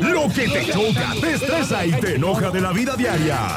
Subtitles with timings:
[0.00, 3.56] Lo que te choca, te estresa y te enoja de la vida diaria.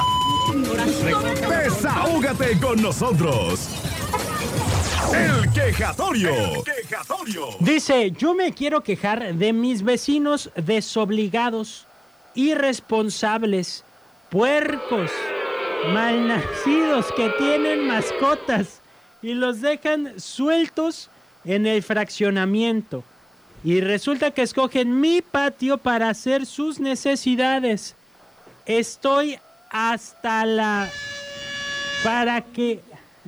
[1.48, 3.68] Desahógate con nosotros.
[5.14, 6.30] El quejatorio.
[6.30, 7.48] El quejatorio.
[7.60, 11.86] Dice, yo me quiero quejar de mis vecinos desobligados,
[12.34, 13.84] irresponsables,
[14.30, 15.10] puercos,
[15.92, 18.80] malnacidos que tienen mascotas
[19.22, 21.10] y los dejan sueltos
[21.44, 23.02] en el fraccionamiento.
[23.64, 27.96] Y resulta que escogen mi patio para hacer sus necesidades.
[28.66, 29.38] Estoy
[29.70, 30.88] hasta la...
[32.04, 32.80] ¿Para qué?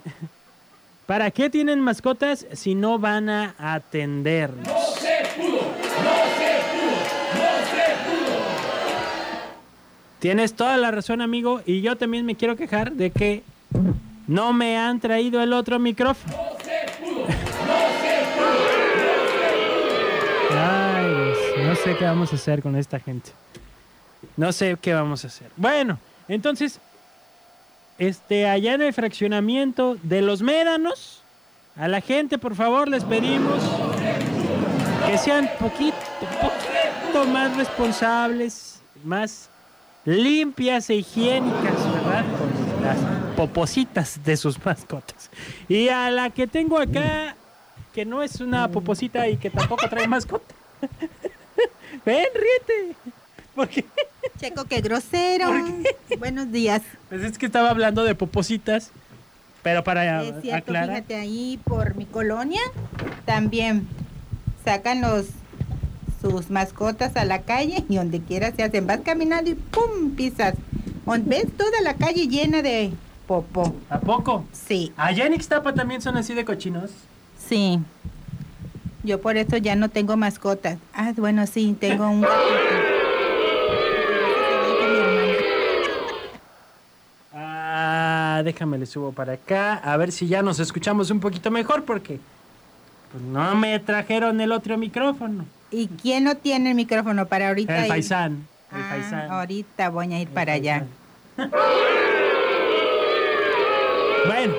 [1.06, 4.68] ¿Para qué tienen mascotas si no van a atendernos?
[10.20, 11.62] Tienes toda la razón, amigo.
[11.64, 13.42] Y yo también me quiero quejar de que
[14.28, 16.49] no me han traído el otro micrófono.
[20.56, 23.30] Ay, no sé qué vamos a hacer con esta gente.
[24.36, 25.50] No sé qué vamos a hacer.
[25.56, 26.80] Bueno, entonces,
[27.98, 31.22] este, allá en el fraccionamiento de los médanos,
[31.76, 33.62] a la gente, por favor, les pedimos
[35.06, 35.96] que sean poquito,
[36.40, 39.48] poquito más responsables, más
[40.04, 42.24] limpias e higiénicas, ¿verdad?
[42.38, 42.98] Con las
[43.36, 45.30] popositas de sus mascotas.
[45.68, 47.36] Y a la que tengo acá,
[47.94, 50.54] que no es una poposita y que tampoco trae mascota.
[52.06, 52.96] Ven, ríete.
[53.54, 53.84] ¿Por qué?
[54.38, 55.50] Checo, qué grosero.
[56.18, 56.82] Buenos días.
[57.08, 58.90] Pues es que estaba hablando de popositas,
[59.62, 60.88] pero para Es cierto, aclarar.
[60.96, 62.60] fíjate ahí por mi colonia
[63.26, 63.86] también
[64.64, 65.26] sacan los
[66.22, 68.86] sus mascotas a la calle y donde quiera se hacen.
[68.86, 70.10] Vas caminando y ¡pum!
[70.14, 70.54] pisas.
[71.24, 72.92] ¿Ves toda la calle llena de
[73.26, 73.74] popó?
[73.88, 74.44] ¿A poco?
[74.52, 76.90] Sí, Allá en Ixtapa también son así de cochinos.
[77.50, 77.78] Sí.
[79.02, 80.78] Yo por eso ya no tengo mascotas.
[80.94, 82.40] Ah, bueno, sí, tengo un gatito.
[87.32, 91.84] Ah, déjame le subo para acá, a ver si ya nos escuchamos un poquito mejor
[91.84, 92.18] porque
[93.12, 95.44] pues, no me trajeron el otro micrófono.
[95.70, 97.82] ¿Y quién no tiene el micrófono para ahorita?
[97.82, 98.46] El paisán.
[98.72, 99.30] El Ah, paisán.
[99.30, 100.84] ahorita voy a ir para allá.
[104.26, 104.52] Bueno,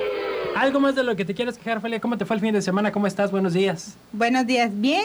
[0.56, 2.00] algo más de lo que te quieras quejar, Felia.
[2.00, 2.92] ¿Cómo te fue el fin de semana?
[2.92, 3.30] ¿Cómo estás?
[3.30, 3.96] Buenos días.
[4.12, 5.04] Buenos días, ¿bien?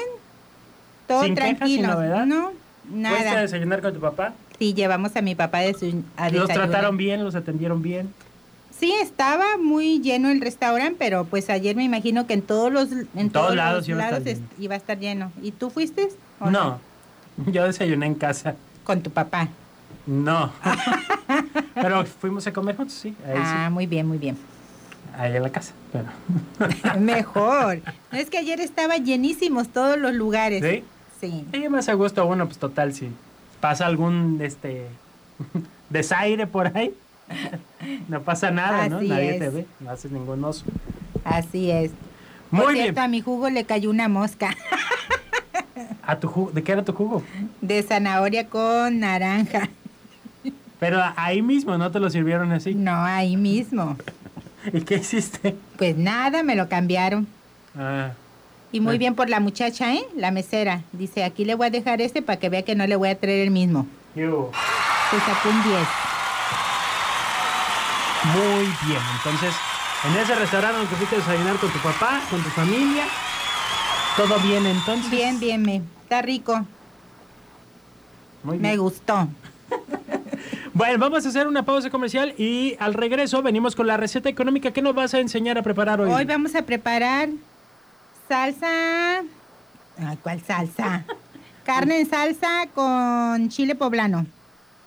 [1.08, 1.82] Todo Sin quejas, tranquilo.
[1.82, 2.26] sin novedad.
[2.26, 2.52] No,
[2.90, 3.42] ¿Fuiste a nada.
[3.42, 4.34] desayunar con tu papá?
[4.60, 7.24] Sí, llevamos a mi papá de su, a ¿Los trataron bien?
[7.24, 8.14] ¿Los atendieron bien?
[8.78, 12.92] Sí, estaba muy lleno el restaurante, pero pues ayer me imagino que en todos los
[12.92, 14.48] en todos todos, lados los iba a estar lleno.
[14.60, 15.32] iba a estar lleno.
[15.42, 16.10] ¿Y tú fuiste?
[16.40, 16.80] o No,
[17.48, 18.56] yo desayuné en casa.
[18.84, 19.48] Con tu papá.
[20.06, 20.52] No.
[21.76, 23.16] Pero fuimos a comer juntos, sí.
[23.26, 23.74] Ahí ah, sí.
[23.74, 24.38] muy bien, muy bien.
[25.18, 25.74] Ahí en la casa.
[25.92, 26.06] Pero...
[27.00, 27.80] Mejor.
[28.12, 30.64] No es que ayer estaba llenísimos todos los lugares.
[30.64, 30.84] ¿Sí?
[31.20, 31.46] Sí.
[31.52, 33.10] Sí, más a gusto, bueno, pues total, si
[33.60, 34.86] pasa algún este
[35.90, 36.94] desaire por ahí,
[38.08, 39.02] no pasa nada, ¿no?
[39.02, 39.40] Nadie es.
[39.40, 40.66] te ve, no haces ningún oso.
[41.24, 41.92] Así es.
[42.52, 42.86] Muy Por bien.
[42.86, 44.56] cierto, a mi jugo le cayó una mosca
[46.04, 46.52] ¿A tu jugo?
[46.52, 47.22] ¿De qué era tu jugo?
[47.62, 49.70] de zanahoria con naranja.
[50.80, 52.76] Pero ahí mismo, ¿no te lo sirvieron así?
[52.76, 53.98] No, ahí mismo.
[54.74, 55.56] ¿Y qué hiciste?
[55.78, 57.28] Pues nada, me lo cambiaron.
[57.78, 58.12] Ah,
[58.72, 59.00] Y muy Bueno.
[59.00, 60.04] bien por la muchacha, ¿eh?
[60.16, 60.82] La mesera.
[60.92, 63.18] Dice, aquí le voy a dejar este para que vea que no le voy a
[63.20, 63.88] traer el mismo.
[64.16, 64.52] yo.
[65.12, 65.76] Se sacó un 10.
[68.34, 69.54] Muy bien, entonces,
[70.04, 73.06] en ese restaurante donde fuiste a desayunar con tu papá, con tu familia,
[74.18, 75.10] ¿todo bien entonces?
[75.10, 75.82] Bien, bien, me.
[76.04, 76.66] Está rico.
[78.44, 78.80] Muy Me bien.
[78.82, 79.30] gustó.
[80.78, 84.70] Bueno, vamos a hacer una pausa comercial y al regreso venimos con la receta económica.
[84.70, 86.12] ¿Qué nos vas a enseñar a preparar hoy?
[86.12, 87.30] Hoy vamos a preparar
[88.30, 89.24] salsa.
[89.98, 91.04] Ay, ¿cuál salsa?
[91.66, 94.28] Carne en salsa con chile poblano.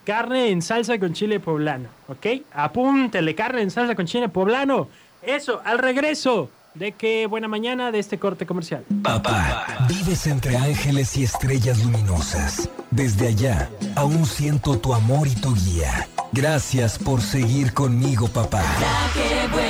[0.05, 2.25] Carne en salsa con chile poblano, ¿ok?
[2.53, 4.87] Apúntele, carne en salsa con chile poblano.
[5.21, 8.85] Eso, al regreso de que buena mañana de este corte comercial.
[9.03, 12.69] Papá, vives entre ángeles y estrellas luminosas.
[12.89, 16.07] Desde allá, aún siento tu amor y tu guía.
[16.31, 18.61] Gracias por seguir conmigo, papá.
[18.61, 19.60] La que buena